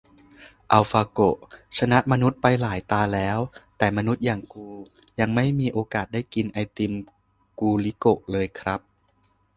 [0.71, 1.37] อัลฟาโกะ
[1.77, 3.39] ชนะมนุษย์ไปหลายตาแล้ว
[3.77, 4.69] แต่มนุษย์อย่างกู
[5.19, 6.93] ยังไม่มีโอกาสได้กินไอติม
[7.59, 8.79] กูลิโกะเลยครับ